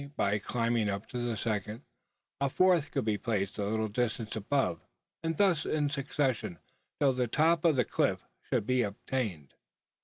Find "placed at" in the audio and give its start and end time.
3.19-3.65